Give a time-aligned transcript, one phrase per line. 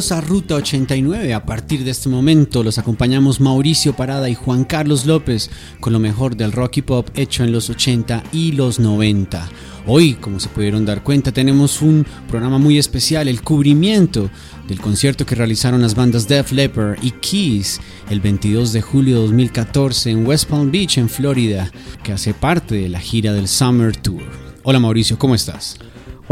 [0.00, 1.34] A Ruta 89.
[1.34, 5.98] A partir de este momento los acompañamos Mauricio Parada y Juan Carlos López con lo
[5.98, 9.46] mejor del rock y pop hecho en los 80 y los 90.
[9.86, 14.30] Hoy, como se pudieron dar cuenta, tenemos un programa muy especial, el cubrimiento
[14.66, 19.22] del concierto que realizaron las bandas Def Leppard y Keys el 22 de julio de
[19.26, 21.70] 2014 en West Palm Beach, en Florida,
[22.02, 24.22] que hace parte de la gira del Summer Tour.
[24.62, 25.76] Hola Mauricio, ¿cómo estás?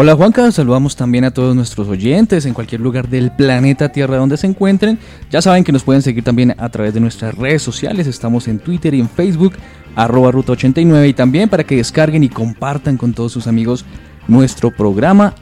[0.00, 4.36] Hola Juanca, saludamos también a todos nuestros oyentes en cualquier lugar del planeta Tierra donde
[4.36, 4.96] se encuentren.
[5.28, 8.60] Ya saben que nos pueden seguir también a través de nuestras redes sociales, estamos en
[8.60, 9.54] Twitter y en Facebook,
[9.96, 13.84] arroba ruta 89 y también para que descarguen y compartan con todos sus amigos
[14.28, 15.34] nuestro programa.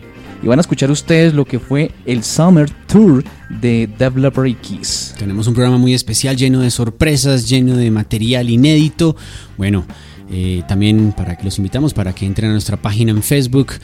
[0.42, 3.24] Y van a escuchar ustedes lo que fue el Summer Tour
[3.60, 5.14] de Developer Keys.
[5.18, 9.16] Tenemos un programa muy especial lleno de sorpresas, lleno de material inédito.
[9.58, 9.84] Bueno,
[10.30, 13.74] eh, también para que los invitamos para que entren a nuestra página en Facebook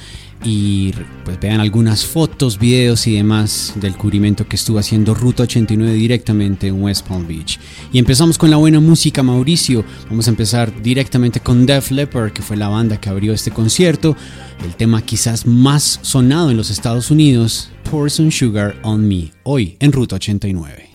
[0.45, 0.93] y
[1.25, 6.67] pues vean algunas fotos, videos y demás del cubrimiento que estuvo haciendo Ruta 89 directamente
[6.67, 7.61] en West Palm Beach.
[7.93, 9.85] Y empezamos con la buena música, Mauricio.
[10.11, 14.17] Vamos a empezar directamente con Def Leppard, que fue la banda que abrió este concierto.
[14.65, 19.77] El tema quizás más sonado en los Estados Unidos, Pour Some Sugar on Me, hoy
[19.79, 20.91] en Ruta 89.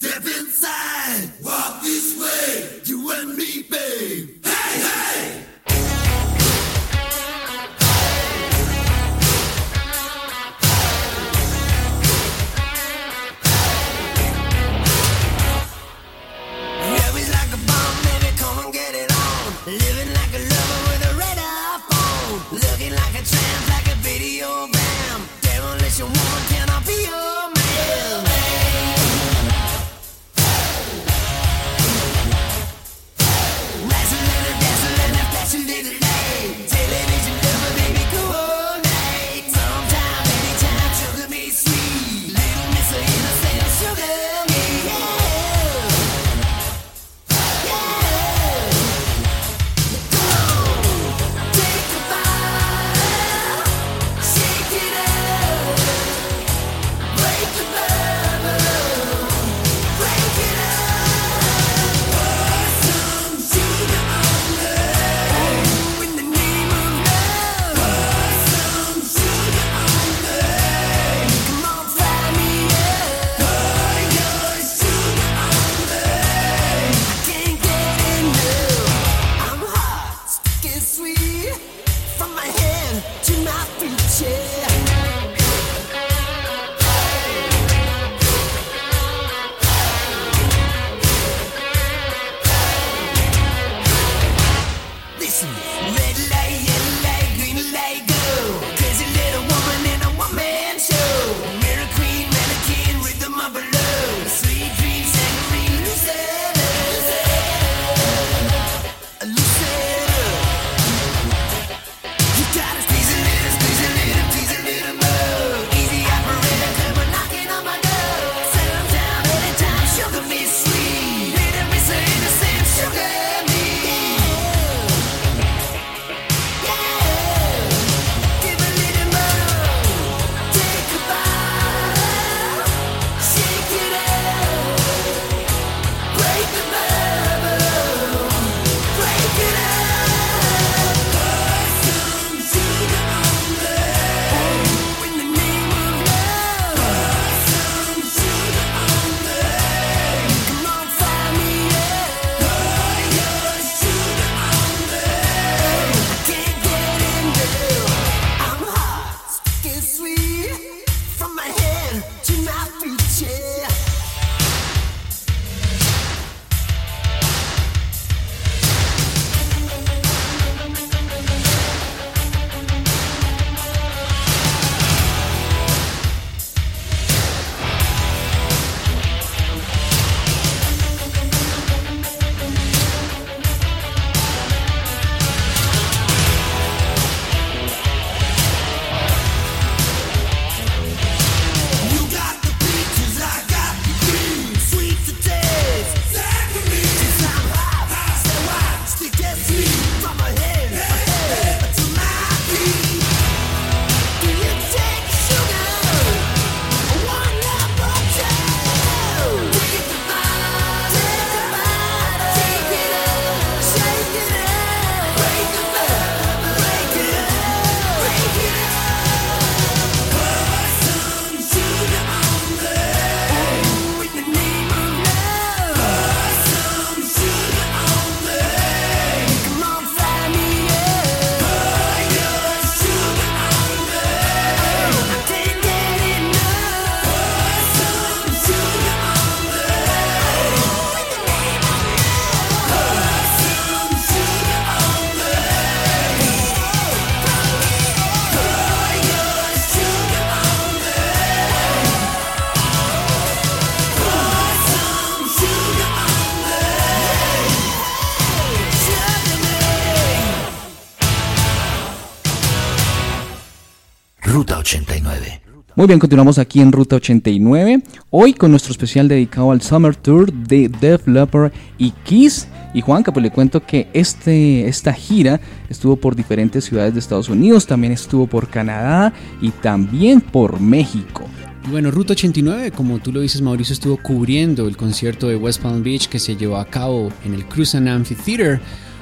[265.77, 267.83] Muy bien, continuamos aquí en Ruta 89.
[268.09, 272.47] Hoy con nuestro especial dedicado al Summer Tour de Def Leppard y Kiss.
[272.73, 275.39] Y Juanca, pues le cuento que este, esta gira
[275.69, 281.25] estuvo por diferentes ciudades de Estados Unidos, también estuvo por Canadá y también por México.
[281.67, 285.61] Y bueno, Ruta 89, como tú lo dices, Mauricio estuvo cubriendo el concierto de West
[285.61, 288.59] Palm Beach que se llevó a cabo en el Cruzan Amphitheater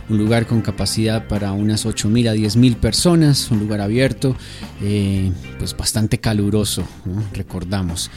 [0.09, 4.35] un lugar con capacidad para unas 8.000 a 10.000 personas, un lugar abierto,
[4.81, 6.83] eh, pues bastante caluroso,
[7.33, 8.11] recordamos.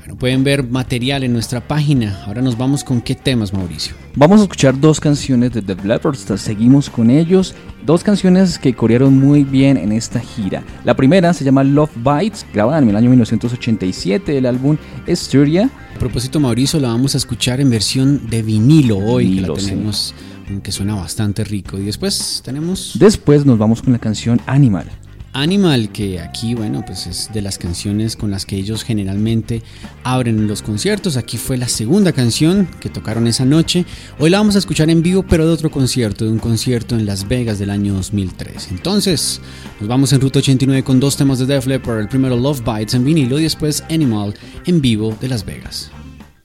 [0.00, 2.22] Bueno, pueden ver material en nuestra página.
[2.24, 3.94] Ahora nos vamos con qué temas, Mauricio.
[4.16, 7.54] Vamos a escuchar dos canciones de The Leppard, seguimos con ellos.
[7.84, 10.62] Dos canciones que corrieron muy bien en esta gira.
[10.84, 15.70] La primera se llama Love Bites, grabada en el año 1987, el álbum Esturia.
[15.96, 20.14] A propósito, Mauricio, la vamos a escuchar en versión de vinilo hoy, que la tenemos
[20.60, 21.78] que suena bastante rico.
[21.78, 22.96] Y después tenemos...
[22.98, 24.86] Después nos vamos con la canción Animal.
[25.32, 29.62] Animal, que aquí, bueno, pues es de las canciones con las que ellos generalmente
[30.02, 31.16] abren los conciertos.
[31.16, 33.84] Aquí fue la segunda canción que tocaron esa noche.
[34.18, 37.06] Hoy la vamos a escuchar en vivo, pero de otro concierto, de un concierto en
[37.06, 38.68] Las Vegas del año 2003.
[38.72, 39.40] Entonces,
[39.78, 42.00] nos vamos en Ruta 89 con dos temas de Def Leppard.
[42.00, 44.34] El primero Love Bites en vinilo y después Animal
[44.66, 45.92] en vivo de Las Vegas.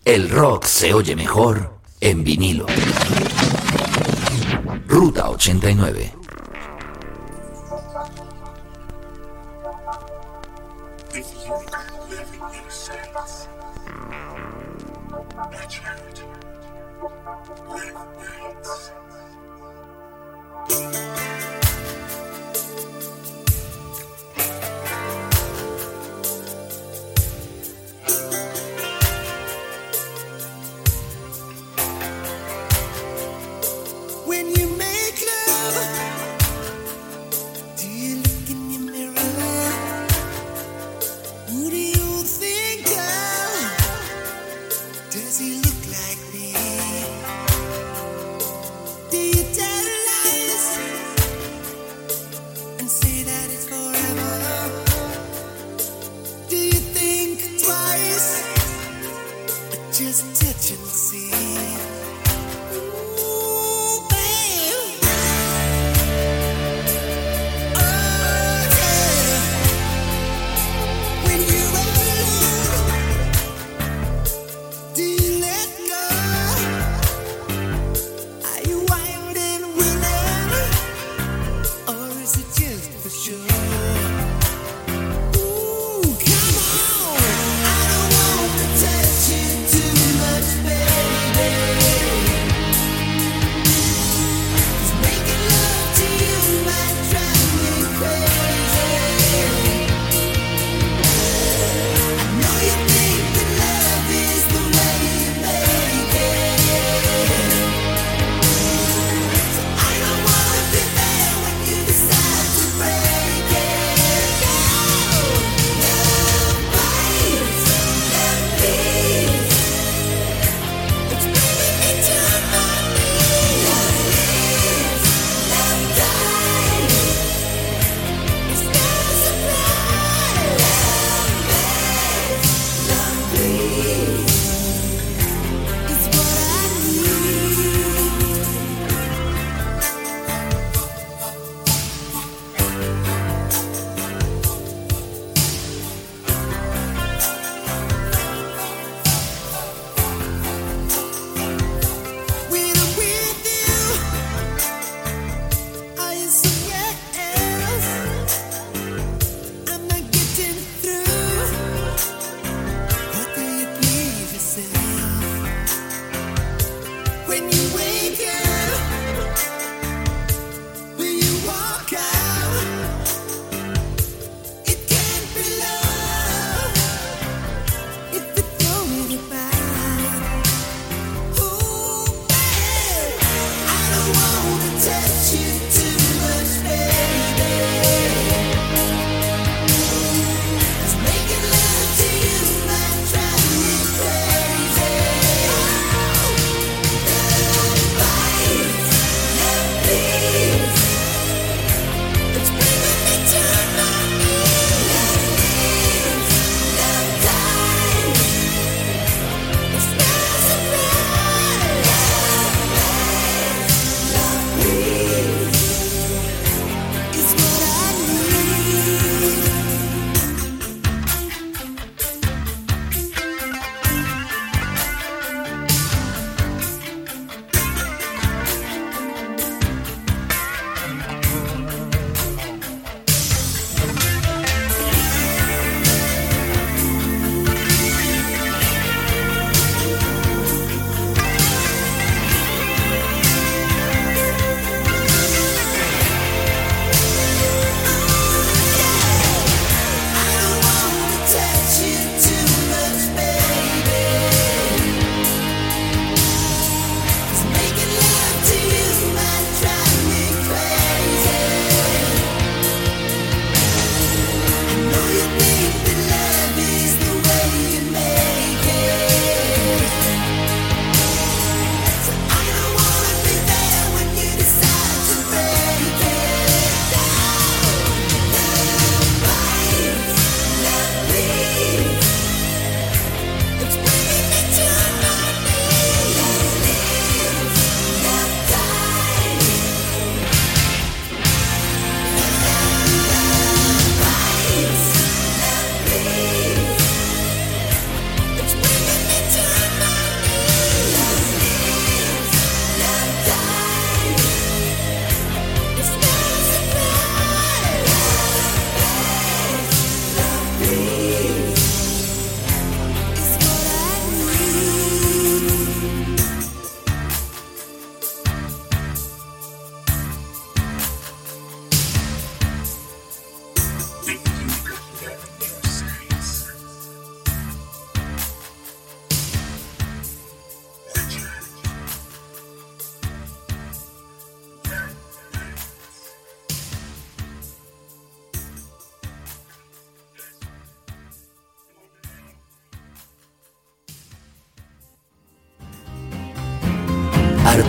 [0.04, 2.68] El rock se oye mejor en vinilo.
[4.96, 6.25] Ruta 89.
[59.98, 61.35] just touch and see.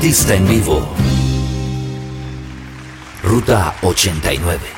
[0.06, 0.88] Artista en vivo.
[3.24, 4.75] Ruta 89.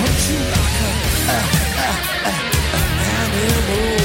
[0.00, 0.92] punch you like a,
[1.28, 1.40] a,
[1.84, 2.34] a, a
[2.78, 3.99] an animal.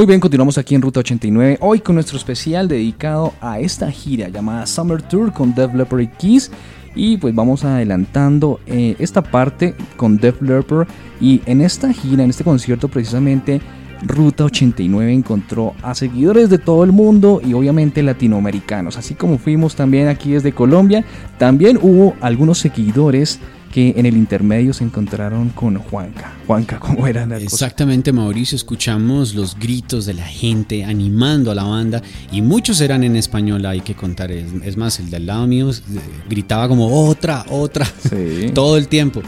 [0.00, 4.30] Muy bien, continuamos aquí en Ruta 89, hoy con nuestro especial dedicado a esta gira
[4.30, 6.50] llamada Summer Tour con Def Leppard y Kiss.
[6.94, 10.88] Y pues vamos adelantando eh, esta parte con Def Leppard.
[11.20, 13.60] Y en esta gira, en este concierto precisamente,
[14.02, 18.96] Ruta 89 encontró a seguidores de todo el mundo y obviamente latinoamericanos.
[18.96, 21.04] Así como fuimos también aquí desde Colombia,
[21.36, 23.38] también hubo algunos seguidores
[23.72, 26.32] que en el intermedio se encontraron con Juanca.
[26.46, 31.62] Juanca, ¿cómo era la Exactamente, Mauricio, escuchamos los gritos de la gente animando a la
[31.62, 32.02] banda
[32.32, 34.32] y muchos eran en español, hay que contar.
[34.32, 35.74] Es, más, el del lado mío eh,
[36.28, 37.86] gritaba como otra, otra,
[38.54, 39.22] todo el tiempo.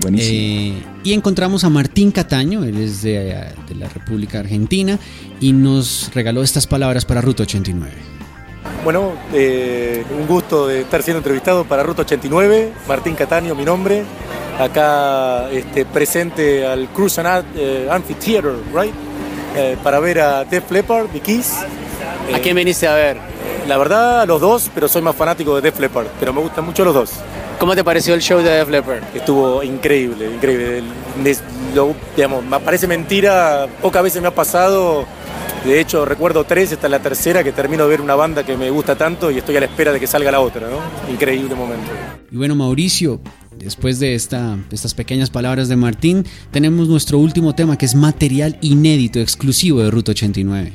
[0.00, 0.38] Buenísimo.
[0.38, 4.98] Eh, y encontramos a Martín Cataño, él es de, de la República Argentina,
[5.40, 8.13] y nos regaló estas palabras para Ruta 89.
[8.84, 14.04] Bueno, eh, un gusto de estar siendo entrevistado para Ruta 89, Martín Cataño, mi nombre,
[14.58, 18.94] acá este, presente al Cruise and eh, Amphitheater, right?
[19.56, 21.54] Eh, para ver a Def Leppard, The Kiss.
[22.34, 23.16] ¿A quién viniste a ver?
[23.66, 26.84] La verdad, los dos, pero soy más fanático de Def Leppard, pero me gustan mucho
[26.84, 27.12] los dos.
[27.58, 29.02] ¿Cómo te pareció el show de Def Leppard?
[29.14, 30.82] Estuvo increíble, increíble.
[31.74, 35.06] Lo, digamos, me parece mentira, pocas veces me ha pasado.
[35.64, 38.56] De hecho, recuerdo tres, esta es la tercera que termino de ver una banda que
[38.56, 40.78] me gusta tanto y estoy a la espera de que salga la otra, ¿no?
[41.10, 41.90] Increíble momento.
[42.30, 43.20] Y bueno, Mauricio,
[43.56, 47.94] después de, esta, de estas pequeñas palabras de Martín, tenemos nuestro último tema que es
[47.94, 50.72] material inédito, exclusivo de Ruta 89.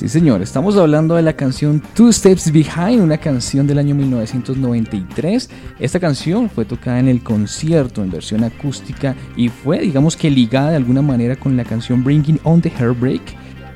[0.00, 5.50] Sí, señor, estamos hablando de la canción Two Steps Behind, una canción del año 1993.
[5.78, 10.70] Esta canción fue tocada en el concierto en versión acústica y fue, digamos que ligada
[10.70, 13.20] de alguna manera con la canción Bringing on the Heartbreak.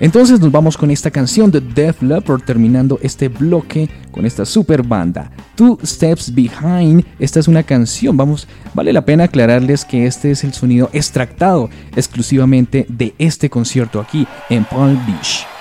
[0.00, 4.82] Entonces nos vamos con esta canción de Def Leppard terminando este bloque con esta super
[4.82, 5.30] banda.
[5.54, 10.42] Two Steps Behind, esta es una canción, vamos, vale la pena aclararles que este es
[10.42, 15.53] el sonido extractado exclusivamente de este concierto aquí en Palm Beach.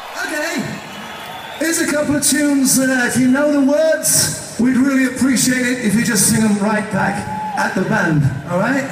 [2.13, 5.95] Couple of tunes that uh, if you know the words, we'd really appreciate it if
[5.95, 8.21] you just sing them right back at the band,
[8.52, 8.84] all right?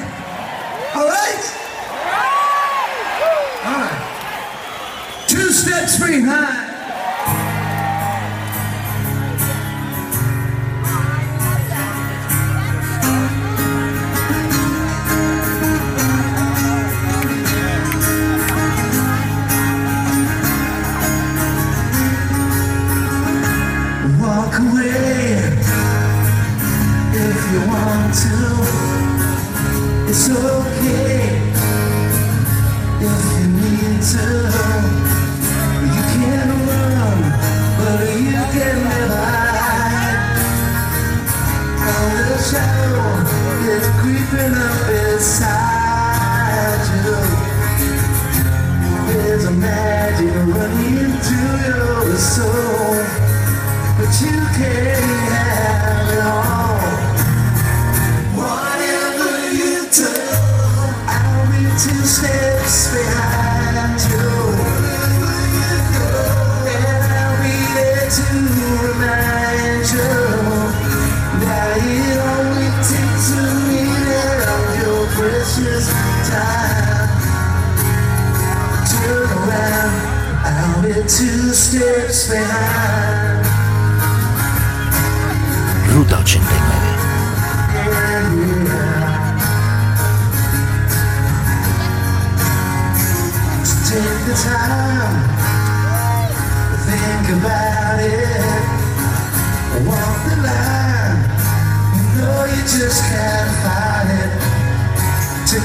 [0.96, 1.42] All right?
[3.64, 5.24] All right.
[5.28, 6.61] Two steps behind.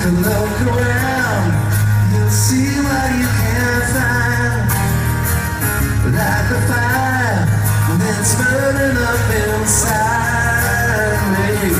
[0.07, 0.23] Look
[0.61, 1.51] around,
[2.13, 4.63] you'll see what you can't find.
[6.15, 7.43] Like a fire
[7.99, 10.39] that's burning up inside
[11.35, 11.75] me.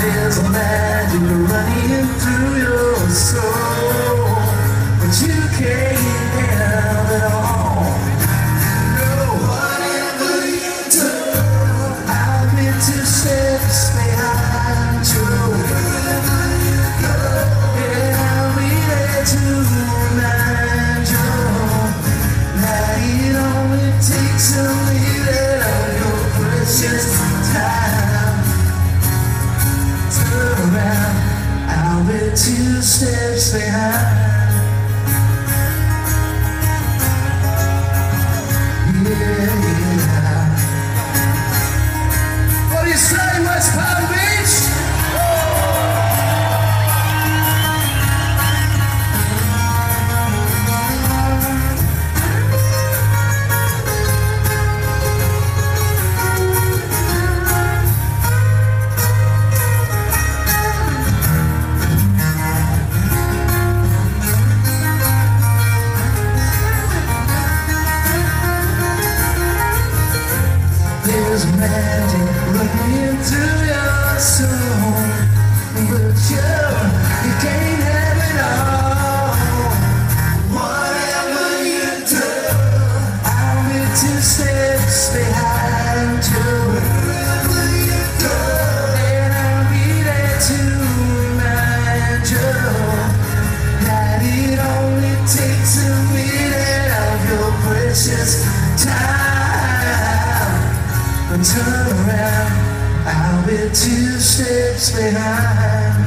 [0.00, 1.20] There's a magic
[1.52, 4.40] running through your soul,
[5.00, 6.27] but you can't
[32.98, 33.68] steps behind.
[33.78, 34.07] Yeah,
[98.84, 100.58] time.
[101.28, 102.52] But turn around,
[103.06, 106.04] I'll be two steps behind.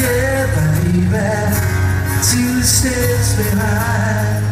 [0.00, 1.06] Yeah, baby,
[2.30, 4.44] two steps behind.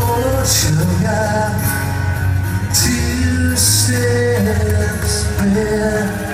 [0.00, 1.54] Oh, sugar,
[2.74, 6.25] two steps behind.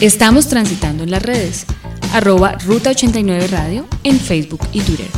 [0.00, 1.66] Estamos transitando en las redes.
[2.12, 5.08] Arroba Ruta 89 Radio en Facebook y Twitter.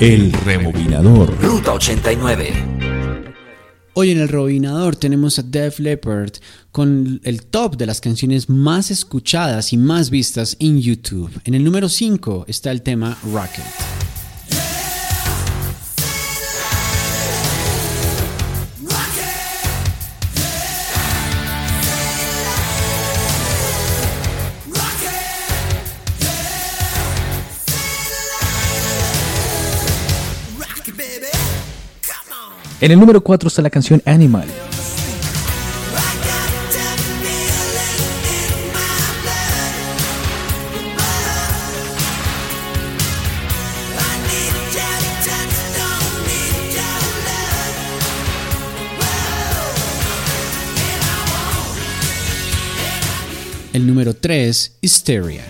[0.00, 1.40] El rebobinador.
[1.40, 2.52] Ruta 89.
[3.94, 6.32] Hoy en el Robinador tenemos a Def Leppard
[6.72, 11.30] con el top de las canciones más escuchadas y más vistas en YouTube.
[11.44, 13.99] En el número 5 está el tema Rocket.
[32.82, 34.48] En el número 4 está la canción Animal.
[53.74, 55.44] El número 3, Hysteria.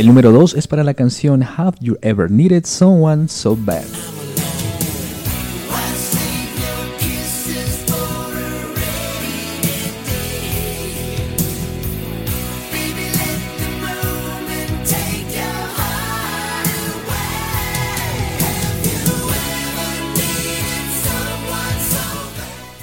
[0.00, 3.84] El número 2 es para la canción Have You Ever Needed Someone So Bad.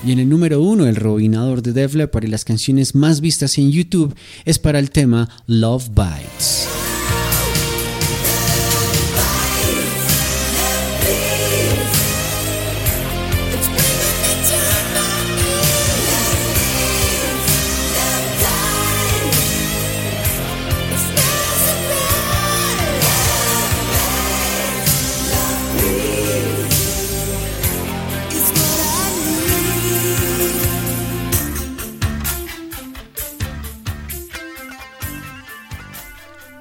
[0.06, 3.58] Y en el número 1, el robinador de Def Leppard y las canciones más vistas
[3.58, 4.14] en YouTube
[4.46, 6.77] es para el tema Love Bites.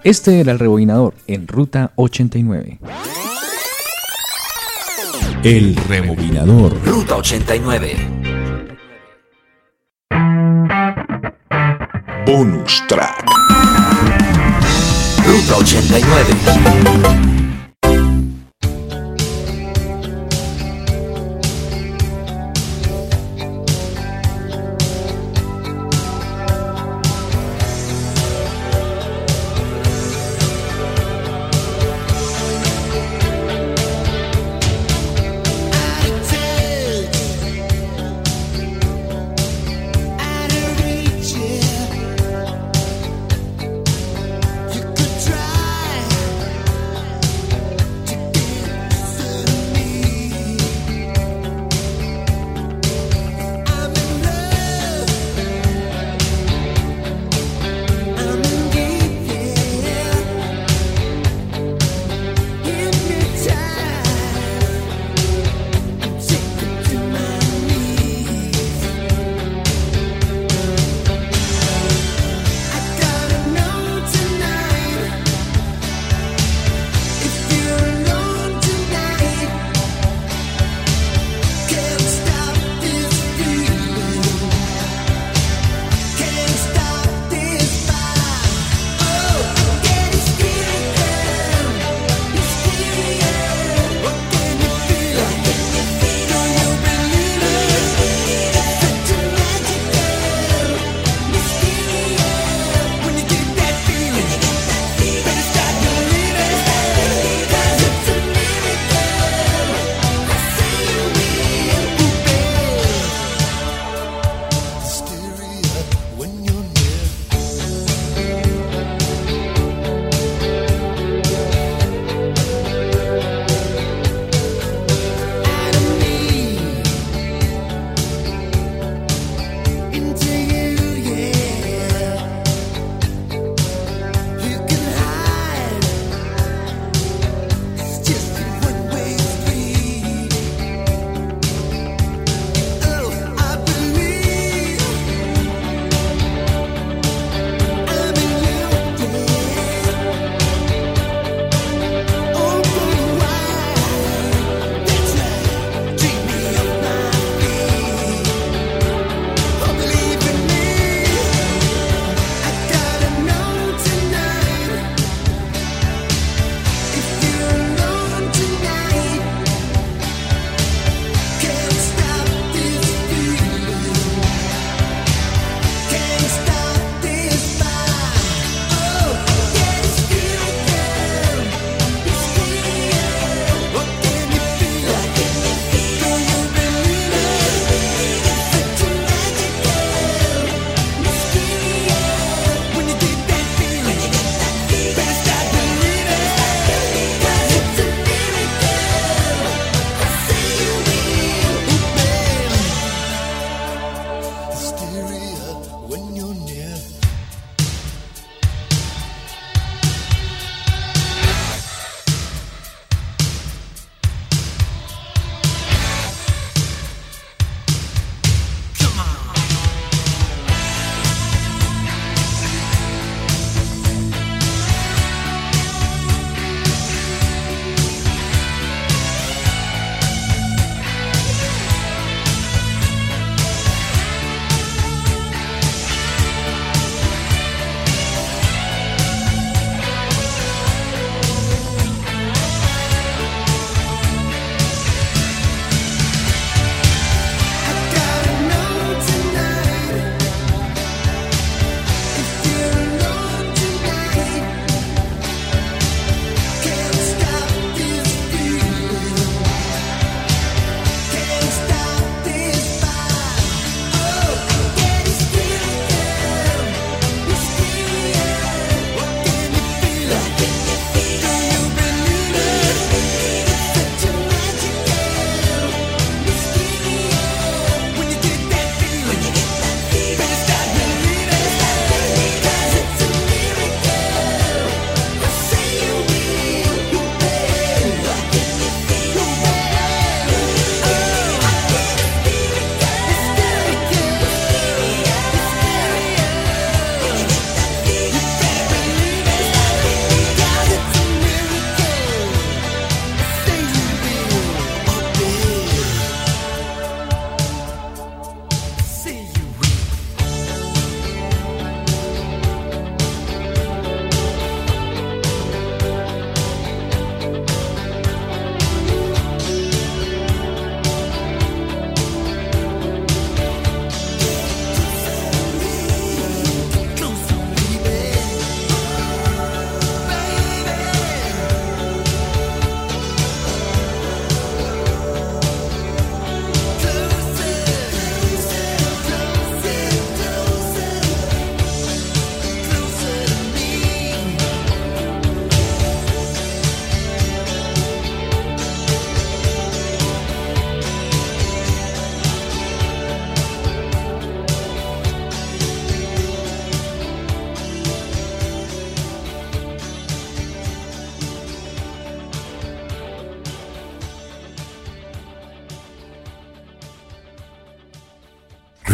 [0.06, 2.78] Este era el rebobinador en Ruta 89.
[5.42, 6.80] El rebobinador.
[6.84, 7.96] Ruta 89.
[12.24, 13.24] Bonus track.
[15.26, 17.35] Ruta 89.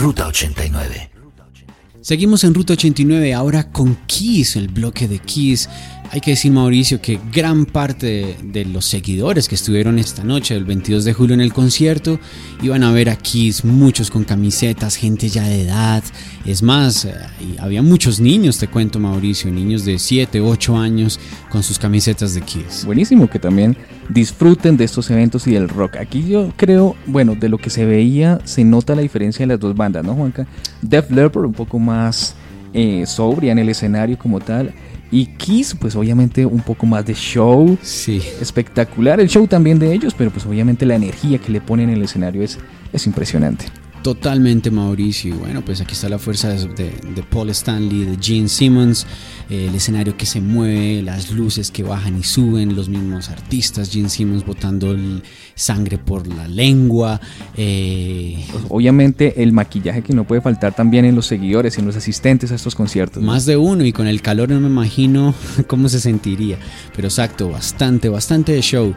[0.02, 1.10] Ruta 89.
[2.00, 5.68] Seguimos en Ruta 89 ahora con Kiss, el bloque de Kiss.
[6.14, 10.66] Hay que decir, Mauricio, que gran parte de, los seguidores que estuvieron esta noche, el
[10.66, 12.20] 22 de julio en el concierto,
[12.62, 16.04] iban a ver a Kiss, muchos con camisetas, gente ya de edad.
[16.44, 17.14] Es más, eh,
[17.58, 22.42] había muchos niños, te cuento, Mauricio, niños de 7, 8 años con sus camisetas de
[22.42, 22.84] Kiss.
[22.84, 23.74] Buenísimo que también
[24.10, 25.96] disfruten de estos eventos y del rock.
[25.96, 29.60] Aquí yo creo, bueno, de lo que se veía, se nota la diferencia de las
[29.60, 30.46] dos bandas, ¿no, Juanca?
[30.82, 32.34] Def Leppard un poco más
[32.74, 34.74] eh, sobria en el escenario como tal.
[35.12, 37.78] Y Kiss, pues obviamente un poco más de show.
[37.82, 38.22] Sí.
[38.40, 41.96] Espectacular el show también de ellos, pero pues obviamente la energía que le ponen en
[41.96, 42.58] el escenario es,
[42.94, 43.66] es impresionante.
[44.02, 45.34] Totalmente Mauricio.
[45.34, 46.92] Y bueno, pues aquí está la fuerza de,
[47.30, 49.06] Paul Stanley, de Gene Simmons,
[49.48, 53.90] eh, el escenario que se mueve, las luces que bajan y suben, los mismos artistas,
[53.90, 55.22] Gene Simmons botando el
[55.54, 57.20] sangre por la lengua.
[57.56, 62.52] eh, obviamente el maquillaje que no puede faltar también en los seguidores en los asistentes
[62.52, 63.22] a estos conciertos.
[63.22, 65.34] más de uno y con el calor no me imagino
[65.66, 66.58] cómo se sentiría.
[66.94, 68.94] Pero exacto, bastante, bastante de show.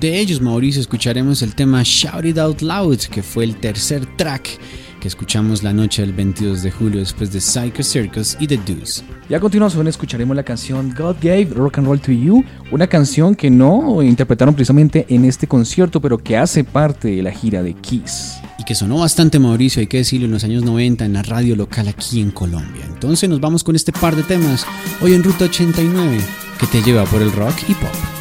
[0.00, 4.58] De ellos, Mauricio, escucharemos el tema Shout It Out Loud, que fue el tercer track
[5.00, 9.02] que escuchamos la noche del 22 de julio después de Psycho Circus y The Deuce.
[9.28, 13.34] Y a continuación escucharemos la canción God Gave Rock and Roll to You, una canción
[13.34, 17.72] que no interpretaron precisamente en este concierto, pero que hace parte de la gira de
[17.72, 18.34] Kiss.
[18.58, 21.56] y que sonó bastante Mauricio, hay que decirlo, en los años 90 en la radio
[21.56, 22.84] local aquí en Colombia.
[22.86, 24.66] Entonces nos vamos con este par de temas
[25.00, 26.18] hoy en Ruta 89
[26.58, 28.15] que te lleva por el rock y pop.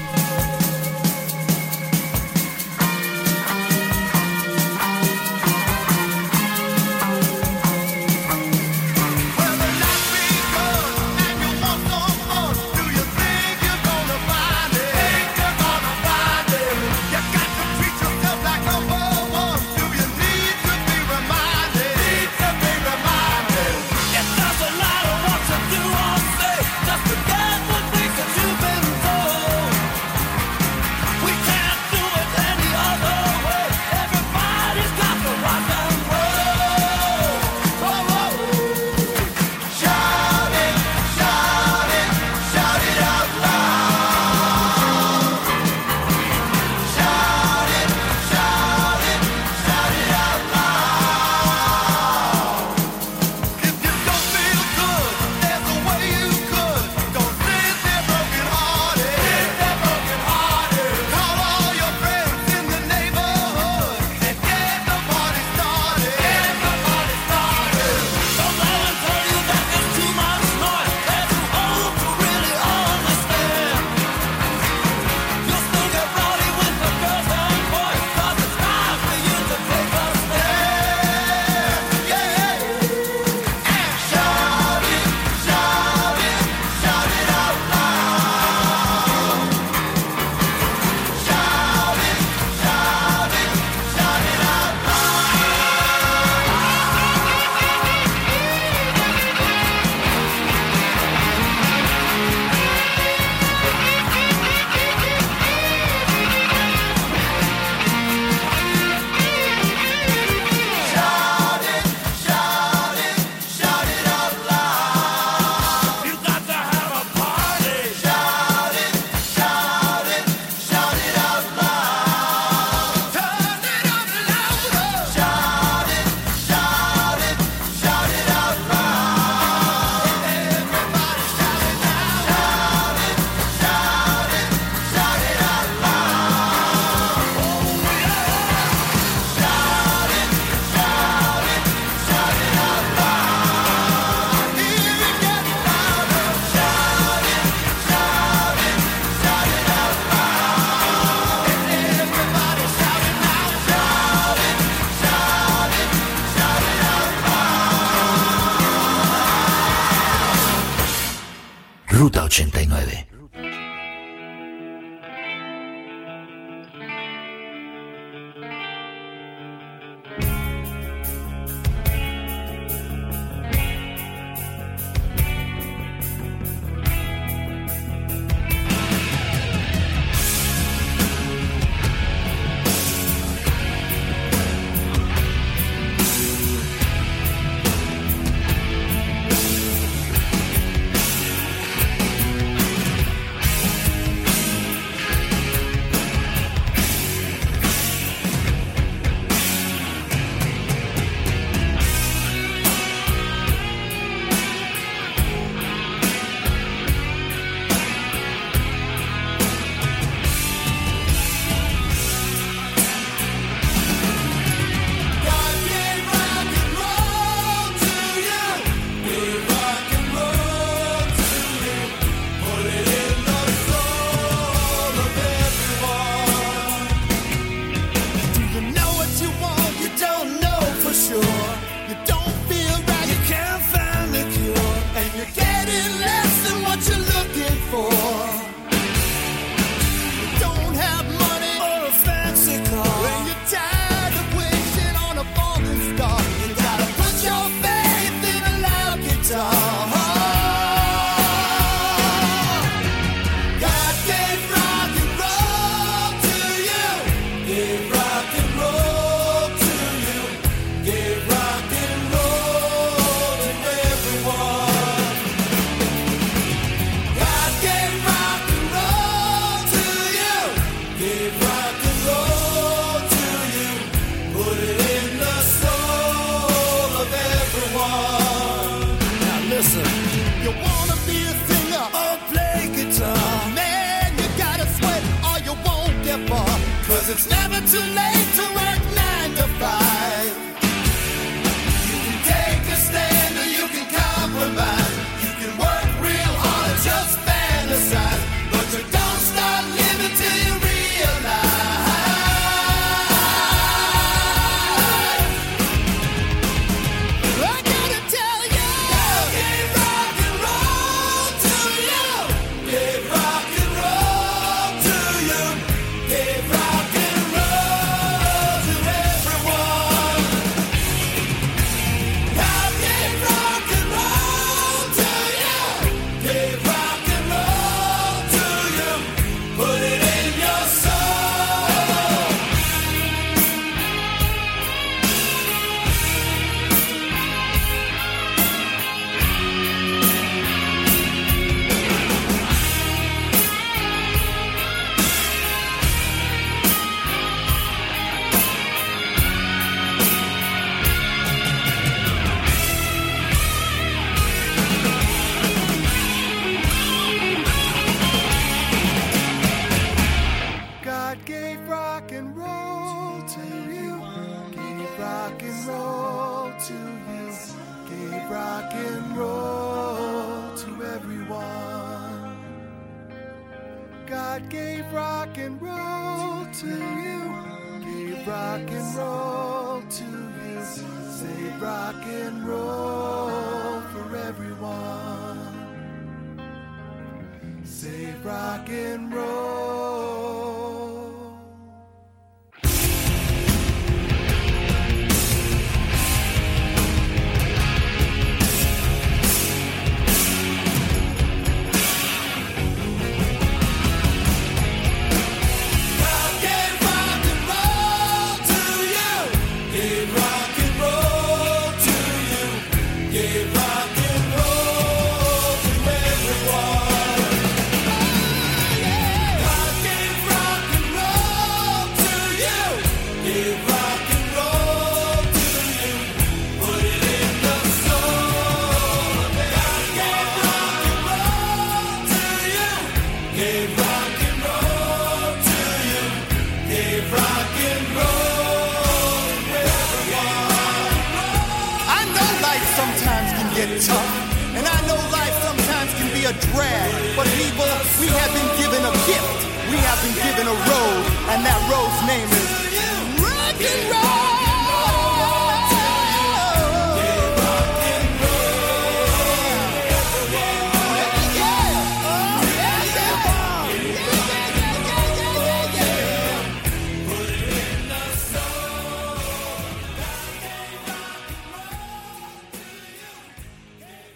[453.65, 453.94] Rock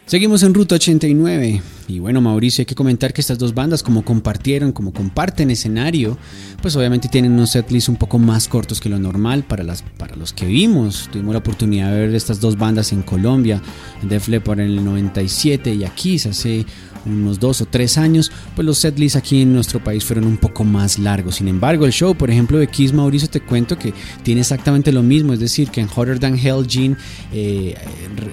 [0.09, 1.61] Seguimos en Ruta 89.
[1.87, 6.17] Y bueno, Mauricio, hay que comentar que estas dos bandas, como compartieron, como comparten escenario,
[6.63, 10.15] pues obviamente tienen unos setlists un poco más cortos que lo normal para, las, para
[10.15, 11.09] los que vimos.
[11.11, 13.61] Tuvimos la oportunidad de ver estas dos bandas en Colombia,
[14.01, 16.65] Def Leppard en el 97 y aquí hace
[17.05, 20.63] unos dos o tres años, pues los setlists aquí en nuestro país fueron un poco
[20.63, 21.35] más largos.
[21.35, 23.93] Sin embargo, el show, por ejemplo, de Kiss Mauricio, te cuento que
[24.23, 26.95] tiene exactamente lo mismo, es decir, que en Hotter Than Hell, Gene
[27.31, 27.75] eh,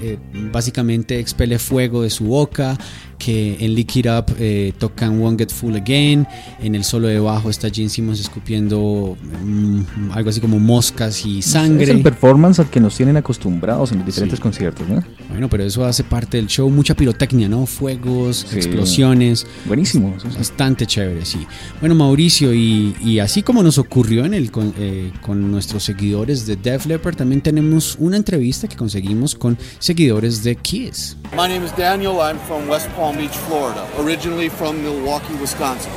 [0.03, 0.19] eh,
[0.53, 2.79] básicamente expele fuego de su boca,
[3.19, 6.27] que en Lick It Up eh, tocan Won't Get Full Again,
[6.61, 11.43] en el solo de bajo está Gene Simmons escupiendo mm, algo así como moscas y
[11.43, 11.85] sangre.
[11.85, 14.43] Es el performance al que nos tienen acostumbrados en los diferentes Sí.
[14.43, 15.03] conciertos, ¿no?
[15.31, 17.67] Bueno, pero eso hace parte del show, mucha pirotecnia, ¿no?
[17.67, 18.57] Fuegos, Sí.
[18.57, 19.47] explosiones.
[19.67, 20.15] Buenísimo.
[20.17, 20.37] eso sí.
[20.39, 21.47] Bastante chévere, sí.
[21.81, 26.47] Bueno, Mauricio, y, y así como nos ocurrió en el, con, eh, con nuestros seguidores
[26.47, 31.17] de Def Leppard, también tenemos una entrevista que conseguimos con seguidores de Kiss.
[31.33, 32.15] My name is Daniel.
[32.21, 35.93] I'm from West Palm Beach, Florida, originally from Milwaukee, Wisconsin.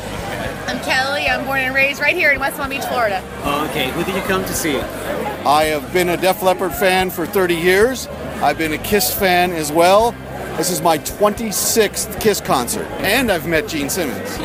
[0.68, 1.28] I'm Kelly.
[1.28, 3.24] I'm born and raised right here in West Palm Beach, Florida.
[3.70, 4.78] Okay, who did you come to see?
[4.78, 8.07] I have been a Def Leppard fan for 30 years.
[8.41, 10.12] I've been a Kiss fan as well.
[10.57, 14.38] This is my 26th Kiss concert, and I've met Gene Simmons.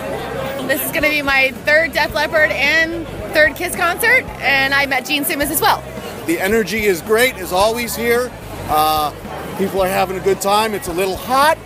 [0.66, 4.86] This is going to be my third Def Leppard and third Kiss concert, and I
[4.86, 5.82] met Gene Simmons as well.
[6.26, 8.30] The energy is great, as always here.
[8.68, 9.12] Uh,
[9.58, 10.72] people are having a good time.
[10.72, 11.58] It's a little hot,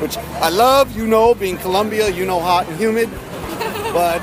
[0.00, 0.96] which I love.
[0.96, 3.10] You know, being Columbia, you know, hot and humid.
[3.92, 4.20] But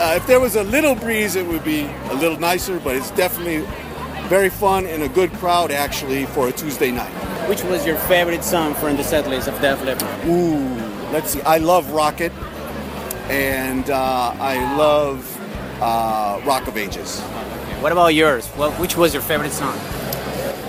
[0.00, 2.78] uh, if there was a little breeze, it would be a little nicer.
[2.80, 3.66] But it's definitely
[4.28, 7.12] very fun and a good crowd actually for a Tuesday night.
[7.48, 10.26] Which was your favorite song from the set list of Def Leppard?
[10.26, 10.64] Ooh,
[11.12, 11.42] let's see.
[11.42, 12.32] I love Rocket,
[13.28, 15.38] and uh, I love
[15.82, 17.20] uh, Rock of Ages.
[17.80, 18.46] What about yours?
[18.56, 19.78] What, which was your favorite song?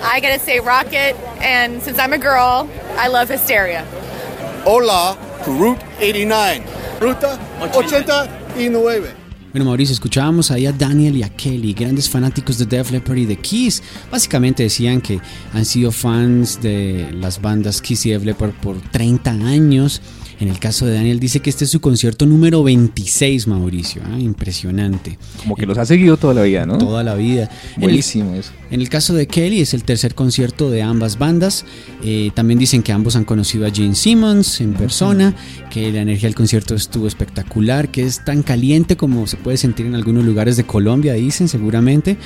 [0.04, 3.88] I gotta say Rocket, and since I'm a girl, I love Hysteria.
[4.68, 6.64] Hola Route 89.
[7.00, 7.40] Ruta
[7.72, 9.10] 89.
[9.52, 13.26] Bueno, Mauricio, escuchábamos ahí a Daniel y a Kelly, grandes fanáticos de Def Leppard y
[13.28, 13.84] de Kiss.
[14.12, 15.22] Básicamente decían que
[15.54, 20.02] han sido fans de las bandas Kiss y Def Leppard por 30 años.
[20.40, 24.02] En el caso de Daniel dice que este es su concierto número 26, Mauricio.
[24.06, 24.20] ¿ah?
[24.20, 25.18] Impresionante.
[25.40, 26.78] Como que los ha seguido toda la vida, ¿no?
[26.78, 27.50] Toda la vida.
[27.78, 28.52] Buenísimo en el, eso.
[28.72, 31.66] En el caso de Kelly es el tercer concierto de ambas bandas.
[32.04, 35.36] Eh, también dicen que ambos han conocido a Gene Simmons en persona,
[35.70, 39.86] que la energía del concierto estuvo espectacular, que es tan caliente como se puede sentir
[39.86, 42.18] en algunos lugares de Colombia, dicen seguramente,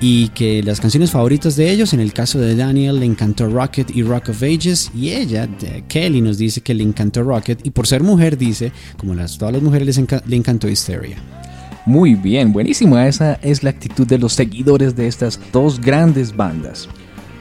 [0.00, 3.90] y que las canciones favoritas de ellos, en el caso de Daniel, le encantó Rocket
[3.94, 5.48] y Rock of Ages, y ella,
[5.88, 9.54] Kelly, nos dice que le encantó Rocket, y por ser mujer dice, como las, todas
[9.54, 11.16] las mujeres les le encantó Hysteria.
[11.86, 12.98] Muy bien, buenísimo.
[12.98, 16.88] Esa es la actitud de los seguidores de estas dos grandes bandas.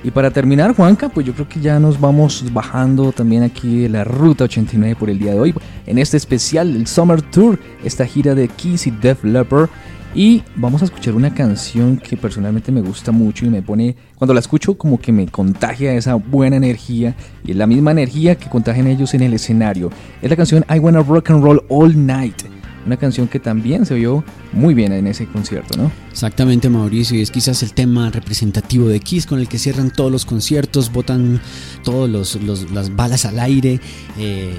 [0.04, 3.90] Y para terminar, Juanca, pues yo creo que ya nos vamos bajando también aquí de
[3.90, 5.56] la Ruta 89 por el día de hoy.
[5.88, 9.68] En este especial, el Summer Tour, esta gira de Kiss y Def Leppard.
[10.16, 14.34] Y vamos a escuchar una canción que personalmente me gusta mucho y me pone, cuando
[14.34, 18.50] la escucho, como que me contagia esa buena energía y es la misma energía que
[18.50, 19.92] contagian ellos en el escenario.
[20.22, 22.44] Es la canción I Wanna Rock and Roll All Night.
[22.86, 25.92] Una canción que también se oyó muy bien en ese concierto, ¿no?
[26.12, 30.12] Exactamente, Mauricio, y es quizás el tema representativo de Kiss con el que cierran todos
[30.12, 31.42] los conciertos, botan
[31.84, 32.40] todas los,
[32.72, 33.82] las balas al aire,
[34.18, 34.54] eh,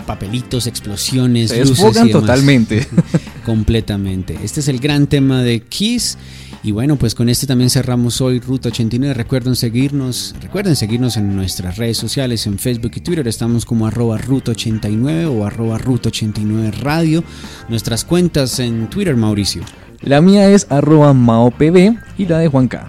[0.00, 2.10] papelitos, explosiones, se luces y demás.
[2.10, 2.86] totalmente.
[3.44, 4.38] Completamente.
[4.42, 6.18] Este es el gran tema de Kiss.
[6.62, 9.14] Y bueno, pues con este también cerramos hoy Ruta 89.
[9.14, 13.28] Recuerden seguirnos, recuerden seguirnos en nuestras redes sociales, en Facebook y Twitter.
[13.28, 17.22] Estamos como arroba Ruta 89 o arroba Ruta 89 Radio.
[17.68, 19.62] Nuestras cuentas en Twitter, Mauricio.
[20.02, 22.88] La mía es arroba maopb y la de Juanca.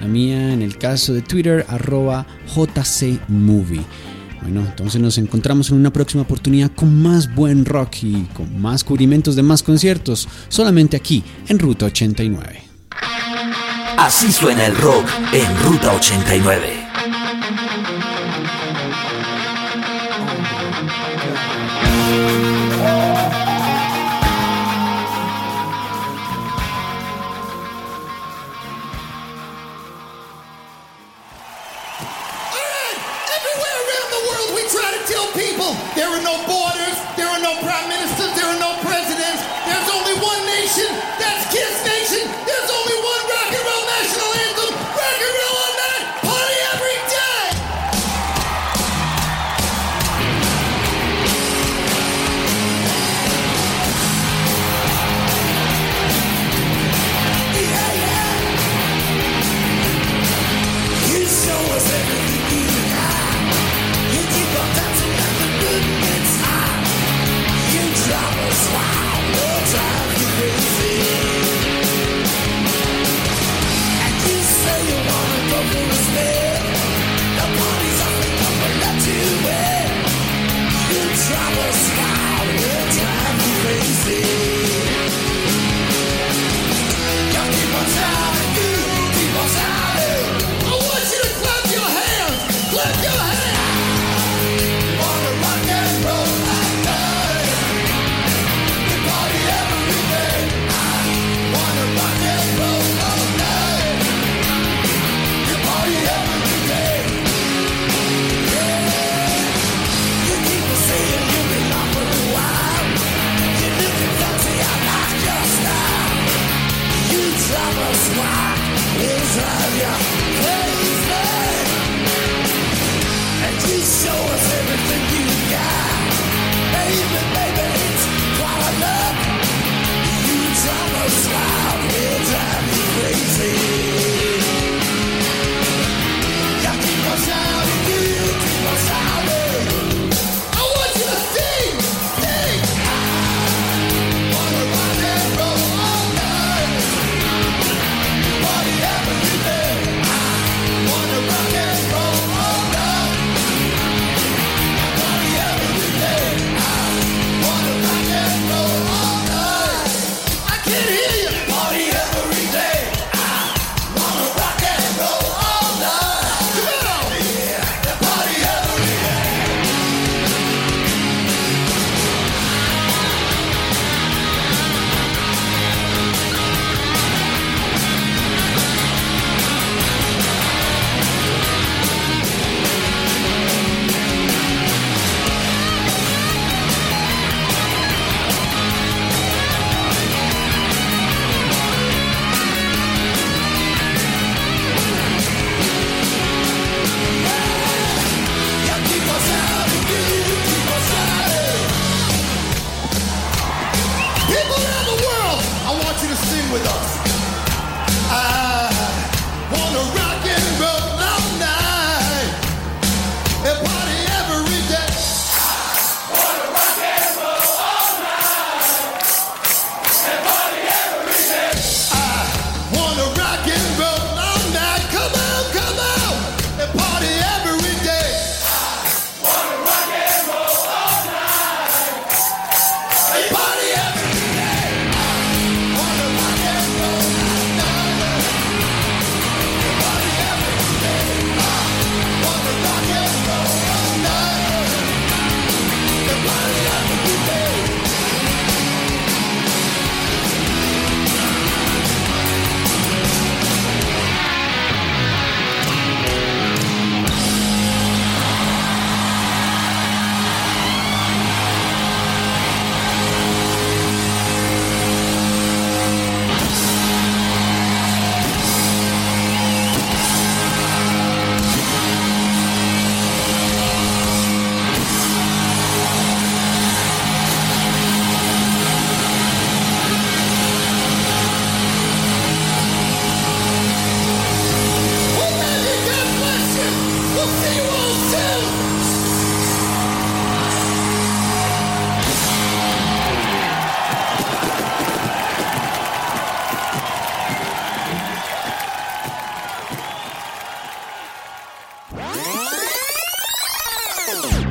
[0.00, 3.84] La mía en el caso de Twitter, arroba jcmovie.
[4.50, 8.82] Bueno, entonces nos encontramos en una próxima oportunidad con más buen rock y con más
[8.82, 12.62] cubrimientos de más conciertos, solamente aquí en Ruta 89.
[13.98, 16.88] Así suena el rock en Ruta 89.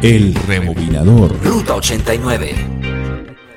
[0.07, 1.35] El rebobinador.
[1.43, 2.55] Ruta 89.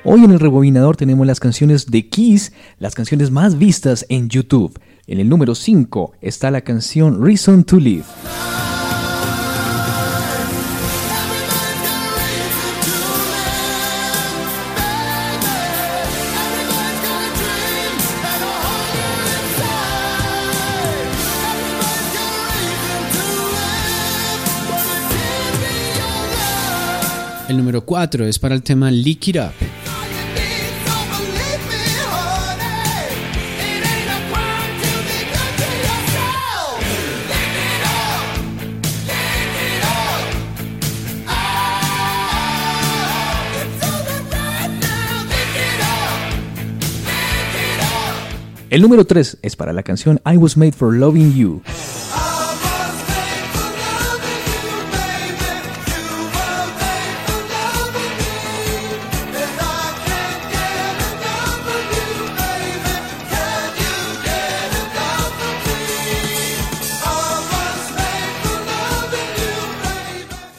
[0.03, 4.77] Hoy en el rebobinador tenemos las canciones de Kiss, las canciones más vistas en YouTube.
[5.07, 8.03] En el número 5 está la canción Reason to Live.
[27.51, 29.51] El número 4 es para el tema Lick It Up.
[48.69, 51.61] El número 3 es para la canción I Was Made for Loving You.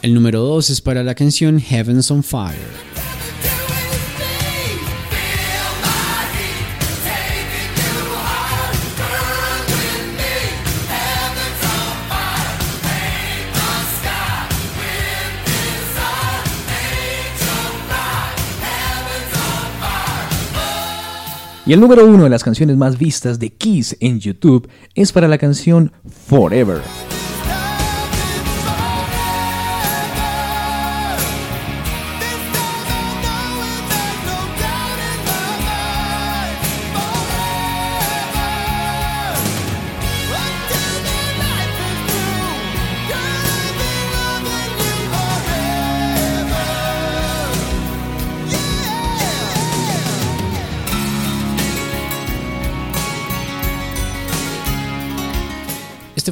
[0.03, 2.59] El número 2 es para la canción Heavens on Fire.
[21.64, 25.28] Y el número uno de las canciones más vistas de Kiss en YouTube es para
[25.28, 25.92] la canción
[26.26, 26.80] Forever.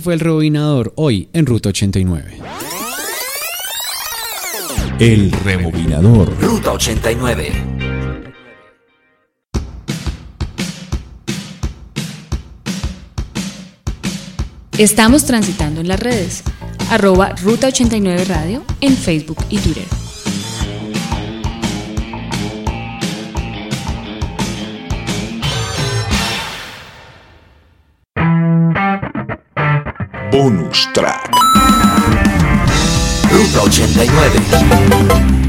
[0.01, 2.39] Este fue el rebobinador hoy en Ruta 89.
[4.99, 6.35] El rebobinador.
[6.41, 7.53] Ruta 89.
[14.79, 16.45] Estamos transitando en las redes.
[16.91, 20.00] Arroba Ruta 89 Radio en Facebook y Twitter.
[30.31, 31.29] Bonus track.
[33.31, 35.40] Ruta 89.